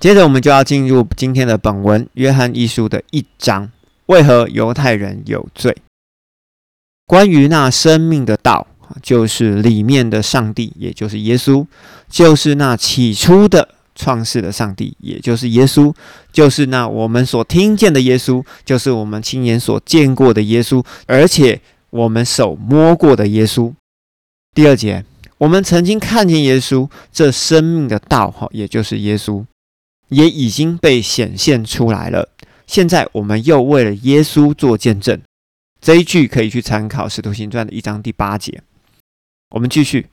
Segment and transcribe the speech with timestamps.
[0.00, 3.68] 接着，我们就要进入今天的本文《约翰一书》的一章。
[4.06, 5.76] 为何犹太人有罪？
[7.04, 8.66] 关于那生命的道，
[9.02, 11.66] 就是里面的上帝，也就是耶稣，
[12.08, 15.92] 就是那起初的创世的上帝，也就是耶稣，
[16.32, 21.60] 就是那我们所听见的耶稣，就是我们亲眼所见过的耶稣，而且
[21.90, 23.72] 我们手摸过的耶稣。
[24.54, 25.04] 第二节，
[25.38, 29.44] 我们曾经看见耶稣，这生命的道，哈，也就是耶稣，
[30.08, 32.28] 也已经被显现出来了。
[32.66, 35.20] 现在我们又为了耶稣做见证，
[35.80, 38.62] 这一句可以去参考《使徒行传》的一章第八节。
[39.50, 40.08] 我们继续，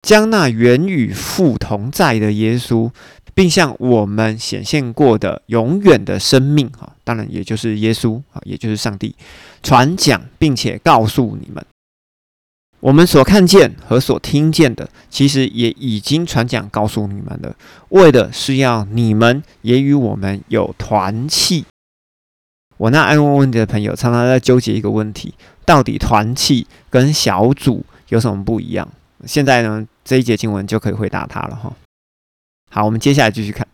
[0.00, 2.90] 将那原与父同在的耶稣，
[3.34, 9.14] 并向我们显现过的永远的生命，哈，当然也就是耶稣，啊，也就是上帝，
[9.62, 11.62] 传讲，并且告诉你们，
[12.80, 17.54] 我们所看见和所听见的，其实也已经传讲告诉你们了，
[17.88, 21.64] 为的是要你们也与我们有团契。
[22.76, 25.34] 我那爱问问题的朋友常常在纠结一个问题：
[25.66, 28.88] 到底团契跟小组有什么不一样？
[29.26, 31.72] 现在呢，这一节经文就可以回答他了哈。
[32.70, 33.66] 好，我们接下来继续看。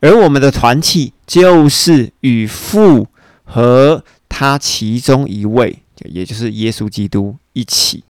[0.00, 3.08] 而我们的团契就是与父
[3.42, 8.04] 和他其中一位，也就是耶稣基督一起。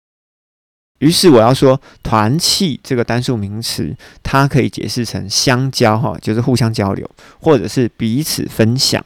[1.01, 9.05] 于是我要说，团契这个单数名词，它可以解释成相交哈，就是互相交流，或者是彼此分享。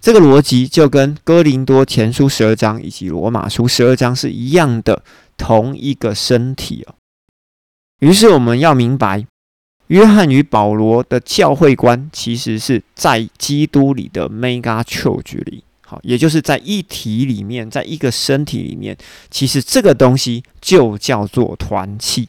[0.00, 5.02] 这个逻辑就跟哥林多前书十二章以及罗马书十二章是一样的，
[5.36, 6.94] 同一个身体哦。
[8.00, 9.26] 于是我们要明白，
[9.86, 18.96] 约翰与保罗的教会观其实是在基督里的 mega church 里，好，也就是在一体里面，在一个身体里面，
[19.30, 22.28] 其实这个东西就叫做团契。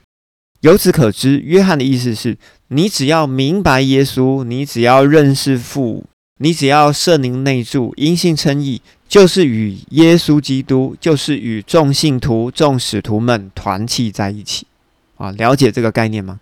[0.61, 2.37] 由此可知，约翰的意思是
[2.69, 6.05] 你只要明白耶稣，你只要认识父。
[6.37, 14.67] 你只要圣灵内住，因信称义，就是与耶稣基督，就是与众信徒、众使徒们团契在一起
[15.15, 15.31] 啊！
[15.31, 16.41] 了解这个概念吗？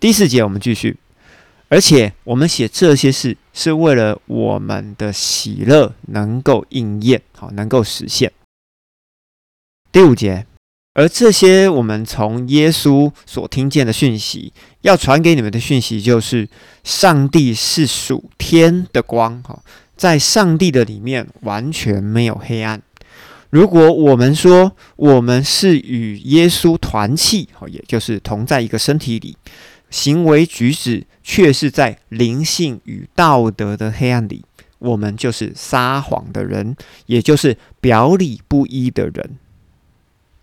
[0.00, 0.96] 第四节我们继续，
[1.72, 8.30] 而且我们写这些事是为了我们的喜乐能够应验，好，能够实现。
[9.90, 10.44] 第五节。
[10.92, 14.52] 而这些我们从耶稣所听见的讯息，
[14.82, 16.46] 要传给你们的讯息，就是
[16.84, 19.58] 上帝是属天的光，哈，
[19.96, 22.82] 在上帝的里面完全没有黑暗。
[23.48, 29.34] 如果我们说我们是与耶稣团契，哈，也就是同在一个身体里，
[29.92, 34.44] 行为举止却是在灵性与道德的黑暗里，
[34.78, 36.74] 我们就是撒谎的人，
[37.06, 39.38] 也就是表里不一的人。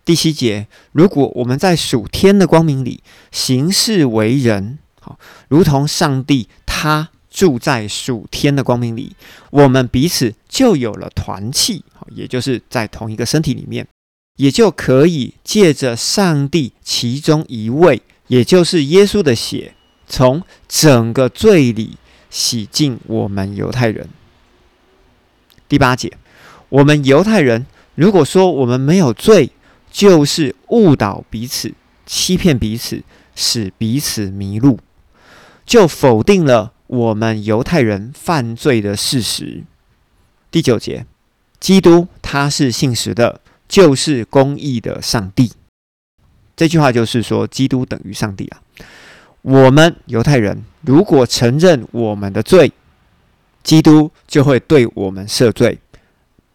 [0.05, 9.15] 第七节，如果我们在属天的光明里行事为人，好，如同上帝他住在属天的光明里，
[9.51, 13.87] 我们彼此就有了团契，也就是在同一个身体里面，
[14.37, 19.73] 也就可以借着上帝其中一位，也就是耶稣的血，
[20.07, 21.97] 从整个罪里
[22.29, 24.07] 洗净我们犹太人。
[25.67, 26.17] 第八节，
[26.69, 29.51] 我们犹太人如果说我们没有罪，
[29.91, 31.73] 就是误导彼此、
[32.05, 33.03] 欺骗彼此，
[33.35, 34.79] 使彼此迷路，
[35.65, 39.63] 就否定了我们犹太人犯罪的事实。
[40.51, 41.05] 第九节，
[41.59, 45.51] 基督他是信实的，就是公义的上帝。
[46.59, 48.59] 这句话就是说，基督等于上帝啊。
[49.43, 52.73] 我们犹太人如果承认我们的罪，
[53.63, 55.79] 基督就会对我们赦罪。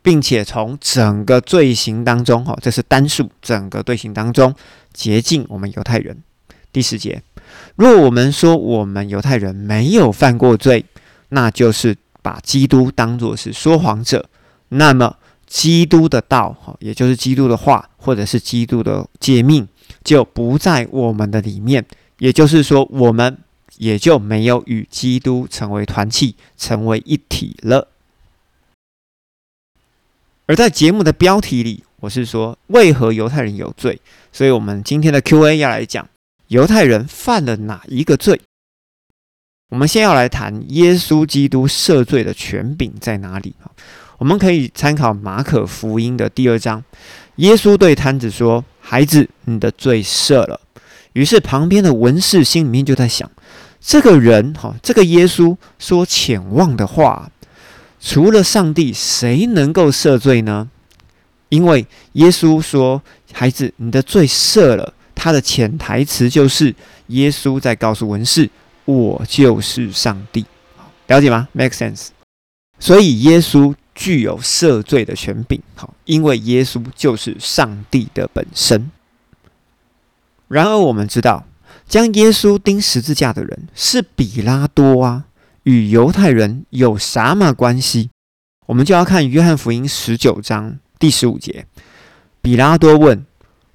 [0.02, 4.54] 并且从整个罪行当中，哈，这是单数，整个罪行当中
[4.92, 6.22] 洁净我们犹太人。
[6.70, 7.22] 第十节，
[7.76, 10.84] 若我们说我们犹太人没有犯过罪，
[11.30, 14.28] 那就是把基督当作是说谎者。
[14.68, 15.16] 那么
[15.46, 19.66] 基督的道，哈，也就是基督的话，或者是基督的诫命，
[20.02, 21.84] 就不在我们的里面。
[22.18, 23.38] 也就是说，我们
[23.78, 27.88] 也就没有与基督成为团契，成为一体了。
[30.46, 34.00] 而在节目的标题里，我是说为何犹太人有罪，
[34.30, 36.08] 所以我们今天的 Q&A 要来讲
[36.48, 38.40] 犹太人犯了哪一个罪。
[39.70, 43.54] 我们先要来谈耶稣基督赦罪的权柄在哪里？
[44.18, 46.84] 我们可以参考马可福音的第二章，
[47.36, 50.60] 耶稣对摊子说：“孩子，你的罪赦了。”
[51.14, 53.30] 于是旁边的文士心里面就在想：
[53.80, 57.30] 这个人哈，这个耶稣说浅望的话。
[58.00, 60.68] 除了上帝，谁能够赦罪呢？
[61.48, 63.00] 因为耶稣说
[63.32, 66.74] ：“孩子，你的罪赦了。”他的潜台词就是
[67.06, 68.50] 耶稣在告诉文士：
[68.84, 70.44] 我就是上帝。
[71.06, 72.08] 了解吗？Make sense。
[72.78, 78.90] 所以耶稣具有赦罪的权柄，好，因为耶稣就是上帝的本身。
[80.48, 81.46] 然而我们知道，
[81.88, 85.24] 将耶稣钉十字架的人是比拉多啊，
[85.62, 88.10] 与犹太人有什么关系？
[88.66, 91.66] 我们就要看约翰福音十九章第十五节。
[92.40, 93.24] 比拉多问：“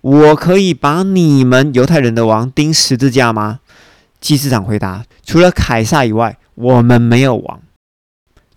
[0.02, 3.60] 我可以把你们犹太人的王钉十字架吗？”
[4.20, 7.62] 祭司长回答：“除了凯撒以外，我们没有王。”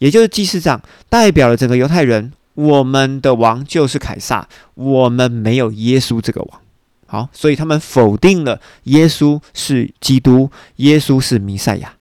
[0.03, 6.61] 也就是祭司长代表了整个犹太人，我们的王就是凯撒，我们没有耶稣这个王。
[7.07, 11.95] 好，所以他们否定了耶稣是基督，耶稣是弥赛亚。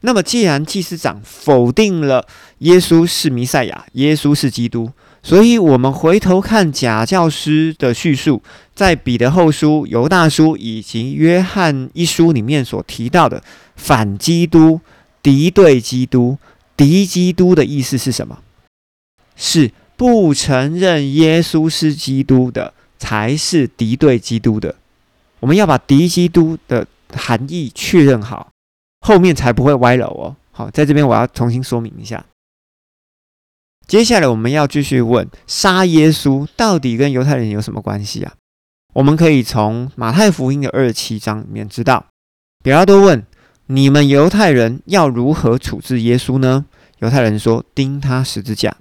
[0.00, 2.26] 那么，既然祭司长否定了
[2.60, 4.90] 耶稣是弥赛亚，耶稣是基督，
[5.22, 8.42] 所以我们回头看假教师的叙述，
[8.74, 13.42] 在彼得后书、犹大书以及约翰一书里面所提到的
[13.74, 14.80] 反基督、
[15.22, 16.38] 敌对基督。
[16.76, 18.42] 敌基督的意思是什么？
[19.34, 24.74] 是不承认耶稣是基督的，才是敌对基督的。
[25.40, 28.50] 我们要把敌基督的含义确认好，
[29.00, 30.36] 后面才不会歪楼哦。
[30.52, 32.24] 好，在这边我要重新说明一下。
[33.86, 38.34] 接下来我们要继续问：杀耶稣到底跟犹太人有什么关系啊？
[38.94, 42.06] 我们可以从马太福音的二十七章里面知道。
[42.64, 43.24] 比拉多问。
[43.66, 46.66] 你们犹太人要如何处置耶稣呢？
[47.00, 48.76] 犹太人说：“钉他十字架。”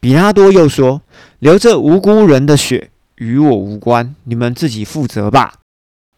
[0.00, 1.02] 比拉多又说
[1.40, 5.54] ：“流着无辜人的血与我无关，你们自己负责吧。”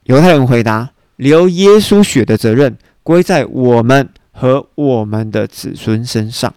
[0.04, 6.54] 犹太人回答：“流耶稣血的责任归在我们和我们的子孙身上，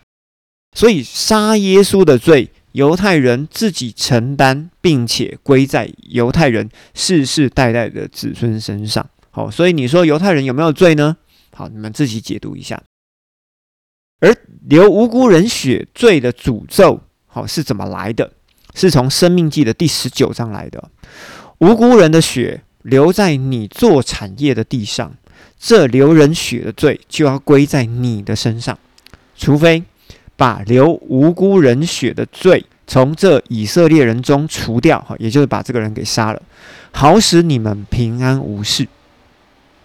[0.76, 11.18] 所以杀耶稣的罪，犹太人自己承担，并且归在犹太人世世代代的子孙身上。”好，所以你说犹太人有没有罪呢？
[11.54, 12.82] 好，你们自己解读一下。
[14.20, 14.36] 而
[14.68, 18.32] 流无辜人血罪的诅咒，好是怎么来的？
[18.76, 20.90] 是从《生命记》的第十九章来的。
[21.58, 25.14] 无辜人的血流在你做产业的地上，
[25.60, 28.78] 这流人血的罪就要归在你的身上，
[29.36, 29.84] 除非
[30.36, 36.42] 把流无辜人血的罪从这以色列人中除掉，哈，也就是把这个人给杀了，
[36.92, 38.88] 好使你们平安无事。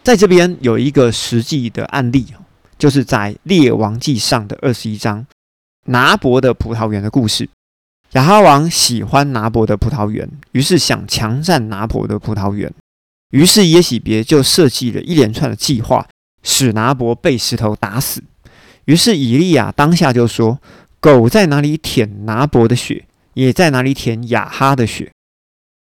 [0.06, 2.29] 在这边有一个实际的案例，
[2.79, 5.26] 就是在《列王记上》的二十一章，
[5.87, 7.49] 拿伯的葡萄园的故事。
[8.12, 12.73] 亚哈王喜欢拿伯的葡萄园，于是想强占拿伯的葡萄园。
[13.32, 16.06] 于是耶喜别就设计了一连串的计划，
[16.44, 18.23] 使拿伯被石头打死。
[18.85, 20.61] 于是以利亚当下就说
[21.00, 25.11] ：“狗在哪里舔拿伯的血，也在哪里舔亚哈的血。”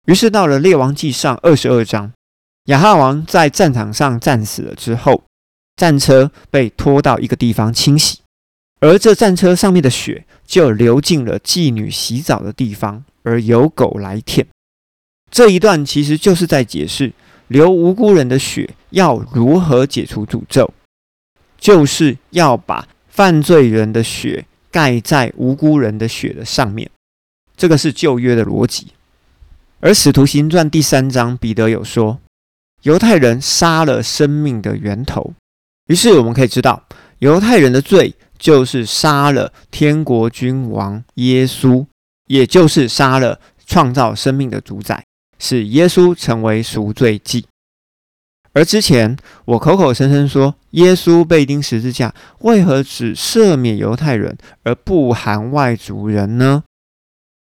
[0.06, 2.10] 于是到了《列王记上》二十二章。
[2.68, 5.24] 亚哈王在战场上战死了之后，
[5.76, 8.18] 战车被拖到一个地方清洗，
[8.80, 14.46] 而这战车上面的血就流进了妓女洗澡的地方，而有狗来舔。
[15.30, 17.14] 这一段其实就是在解释
[17.46, 20.70] 流无辜人的血要如何解除诅咒，
[21.58, 26.90] 就是要把犯罪人的血盖在无辜人的血的上面。
[27.56, 28.88] 这个是旧约的逻辑。
[29.80, 32.20] 而使徒行传第三章，彼得有说。
[32.82, 35.34] 犹太人杀了生命的源头，
[35.88, 36.84] 于是我们可以知道，
[37.18, 41.84] 犹太人的罪就是杀了天国君王耶稣，
[42.26, 45.04] 也就是杀了创造生命的主宰，
[45.38, 47.46] 使耶稣成为赎罪祭。
[48.54, 56.64] 而之前我口口声声说耶稣被钉十字架，为何只赦免犹太人而不含外族人呢？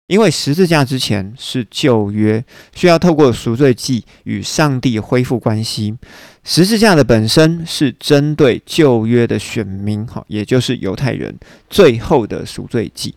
[0.10, 5.96] 因为十字架之前是旧约，需要透过赎罪祭与上帝恢复关系。
[6.44, 11.38] 十字架的本身是针对旧约的选民，哈，也就是犹太人
[11.70, 13.14] 最后的赎罪祭。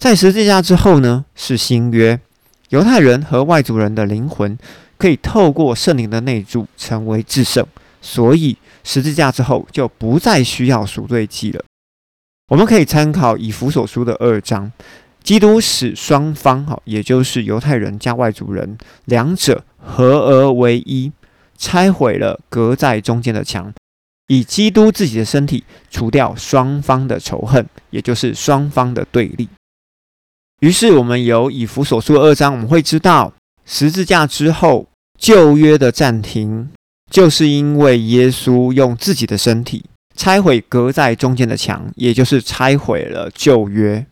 [0.00, 2.18] 在十字架之后呢，是新约，
[2.70, 4.58] 犹太人和外族人的灵魂
[4.98, 7.64] 可以透过圣灵的内住成为至圣，
[8.02, 11.62] 所以十字架之后就不再需要赎罪祭了。
[12.48, 14.72] 我们可以参考以弗所书的二章。
[15.22, 21.12] 基督使双方，哈，也就是犹太人加外族人，两者合而为一，
[21.56, 23.72] 拆毁了隔在中间的墙，
[24.28, 29.48] 以基督自己的身体除掉双方的仇恨，也就是双方的对立。
[30.60, 33.32] 于是，我们由以弗所书二章，我们会知道
[33.64, 34.86] 十字架之后
[35.18, 36.70] 旧约的暂停，
[37.10, 39.84] 就是因为耶稣用自己的身体
[40.16, 44.04] 拆毁隔在中间的墙，也就是拆毁了旧约。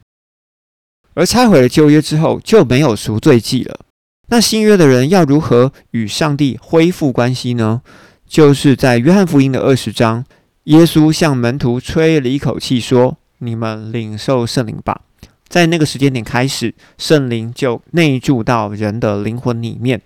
[1.18, 3.80] 而拆毁了旧约之后，就没有赎罪祭了。
[4.28, 7.82] 那新约的人要如何与上帝恢复关系呢？
[8.28, 10.24] 就是在约翰福音的二十章，
[10.64, 15.00] 耶稣向门徒吹了一口气，说：“你们领受圣灵吧。”
[15.48, 20.00] 在那个时间点开始，圣灵就内住到人的灵魂里面，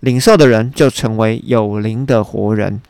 [0.00, 2.80] 领受的人就成为有灵的活人。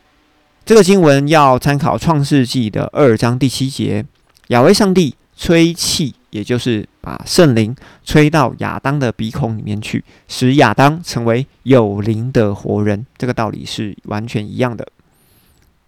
[0.64, 4.06] 这个经文要参考创世纪的二章第七节，
[4.49, 13.07] 亚威上帝吹气，也就是把圣灵吹到亚当的鼻孔里面去，使亚当成为有灵的活人。
[13.19, 14.88] 这个道理是完全一样的。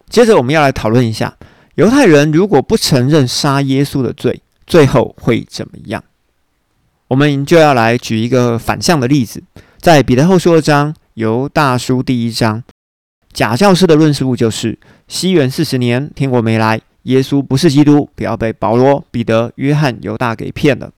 [0.08, 1.36] 接着我们要来讨论一下，
[1.76, 4.42] 犹太人如果不承认杀耶稣的罪。
[4.66, 6.04] 最后会怎么样？
[7.06, 9.42] 我们就要来举一个反向的例子，
[9.78, 12.62] 在彼得后书二章、犹大书第一章，
[13.32, 14.78] 假教师的论述就是：
[15.08, 16.78] 西元四十年，天国没来，
[17.08, 20.92] 耶稣不是基督，不要被保罗、彼得、约翰、犹大给骗了。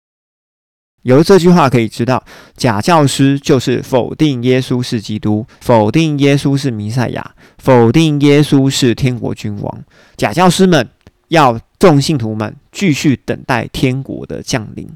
[1.02, 2.22] 由这句话可以知道，
[2.56, 9.84] 假教师就是否定耶稣是基督，否定耶稣是弥赛亚，否定耶稣是天国君王。
[10.16, 10.88] 假教师们。
[11.28, 14.88] 要众信徒们继续等待天国的降临，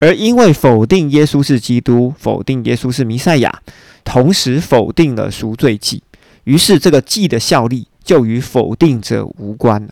[0.00, 3.62] 而因为否定耶稣是基督，否定耶稣是弥赛亚，
[4.02, 6.02] 同时否定了赎罪祭，
[6.42, 9.86] 于是这个祭的效力就与否定者无关。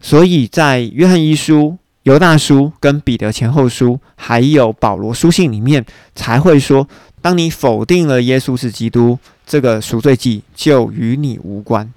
[0.00, 5.84] 所以在约翰一书、犹大书、跟彼得前后书，还有保罗书信里面，
[6.14, 6.88] 才会说：
[7.20, 11.92] 当你否定了耶稣是基督，这个赎罪祭就与你无关。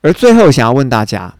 [0.00, 1.36] 而最后，想要问大家，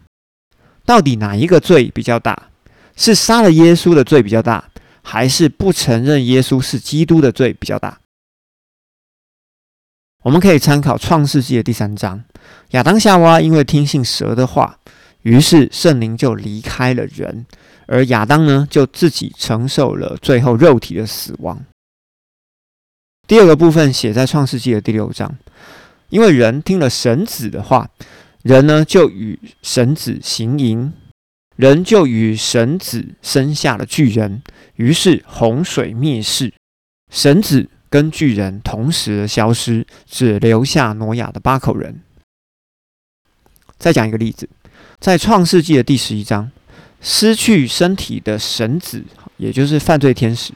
[0.85, 2.47] 到底哪一个罪比较大？
[2.95, 4.69] 是杀了耶稣的罪比较大，
[5.01, 7.99] 还是不承认耶稣是基督的罪比较大？
[10.23, 12.23] 我们可以参考创世纪的第三章，
[12.71, 14.79] 亚当夏娃因为听信蛇的话，
[15.23, 17.45] 于是圣灵就离开了人，
[17.87, 21.65] 而亚当呢，就自己承受了最后肉体的死亡。
[23.27, 25.37] 第二个部分写在创世纪的第六章，
[26.07, 27.89] 因为人听了神子的话。
[28.43, 30.91] 人呢，就与神子行淫，
[31.55, 34.41] 人就与神子生下了巨人，
[34.75, 36.51] 于是洪水灭世，
[37.09, 42.01] 神子跟巨人同时消失，只留下挪亚的八口人。
[43.77, 44.49] 再讲一个例子，
[44.99, 46.49] 在创世纪的第十一章，
[47.01, 49.03] 失去身体的神子，
[49.37, 50.53] 也就是犯罪天使，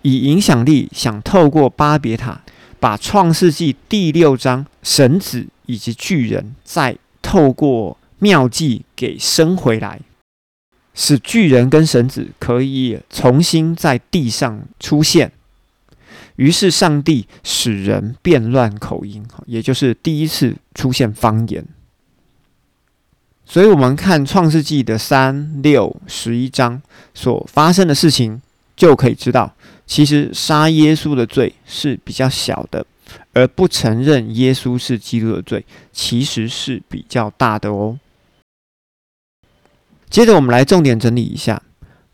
[0.00, 2.40] 以影响力想透过巴别塔，
[2.80, 10.00] 把创世纪第六章神子以及巨人再透过妙计给生回来，
[10.94, 15.32] 使巨人跟神子可以重新在地上出现。
[16.36, 21.64] 于是上帝使人变乱口音，也就是第一次出现方言。
[23.44, 26.80] 所以，我们看创世纪的三六十一章
[27.12, 28.40] 所发生的事情，
[28.74, 29.54] 就可以知道，
[29.86, 32.86] 其实杀耶稣的罪是比较小的。
[33.34, 37.98] 而不承认耶稣是基督的罪，其实是比较大的哦。
[40.08, 41.62] 接着，我们来重点整理一下：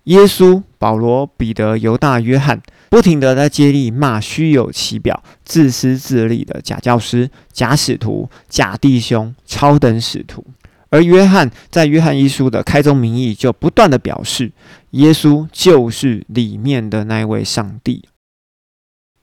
[0.09, 10.47] 耶稣、保罗、彼得、犹大、约翰，不停的在接力骂虚有其表、自私自利的假教师、假使徒、假弟兄、超等使徒。
[10.88, 14.50] 而约翰在约翰一书的开宗明义，就不断的表示，
[14.93, 18.09] 耶稣就是里面的那位上帝。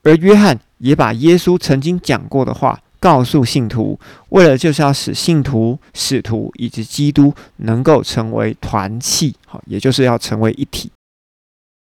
[0.04, 3.98] 而约翰也把耶稣曾经讲过的话告诉信徒，
[4.30, 10.90] 为了就是要使信徒、使徒以及基督能够成为团契，好，也就是要成为一体。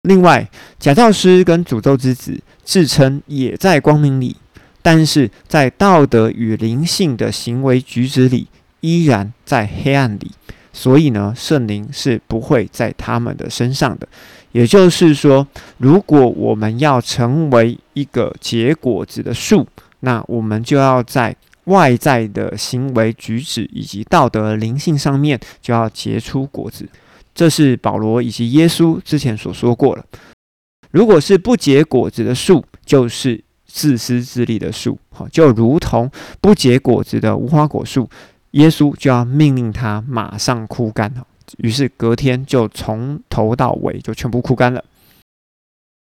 [0.03, 4.37] 另外，假教师跟诅咒之子自称也在光明里，
[4.83, 8.49] 但是在道德与灵性的行为举止里，
[8.81, 10.33] 依然在黑暗里。
[10.75, 14.09] 所以呢，圣灵是不会在他们的身上的。
[14.51, 15.47] 也就是说，
[15.79, 19.67] 如果我们要成为一个结果子的树，
[20.05, 21.35] 那我们就要在
[21.65, 26.87] 外在的行为举止以及道德灵性上面就要结出果子。
[27.35, 30.05] 这是保罗以及耶稣之前所说过了。
[30.91, 36.09] 如果是不结果子的树，就是自私自利的树，好，就如同
[36.41, 38.09] 不结果子的无花果树。
[38.53, 41.13] 耶稣就要命令他马上枯干
[41.59, 44.85] 于是隔天就从头到尾就全部枯干了。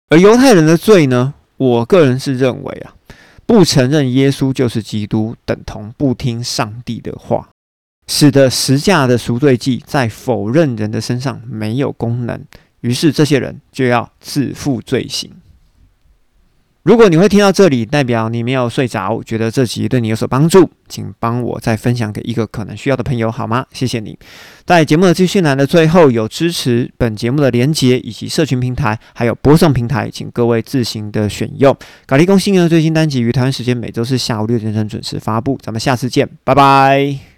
[0.09, 1.33] 而犹太人的罪呢？
[1.57, 2.95] 我个人是认为啊，
[3.49, 7.49] 不承认耶稣就是基督，等同不听上帝的话，
[8.05, 12.45] 使得十架的赎罪祭在否认人的身上没有功能。
[12.81, 15.31] 于是这些人就要自负罪行。
[16.89, 23.63] 如果你会听到这里，代表你没有睡着，觉得这集对你有所帮助，请帮我再分享给一个可能需要的朋友好吗？
[23.71, 24.17] 谢谢你。
[24.65, 31.77] 在节目的资讯栏的最后有支持本节目的连结以及社群平台，还有播送平台，请各位自行的选用。
[32.07, 37.28] 咖喱公新的最新单集于台湾时间每周四下午六点钟准时发布，咱们下次见，拜拜。